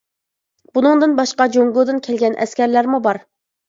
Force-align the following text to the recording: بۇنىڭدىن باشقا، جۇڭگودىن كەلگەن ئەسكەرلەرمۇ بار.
بۇنىڭدىن 0.77 1.15
باشقا، 1.21 1.49
جۇڭگودىن 1.59 2.03
كەلگەن 2.11 2.43
ئەسكەرلەرمۇ 2.43 3.07
بار. 3.11 3.27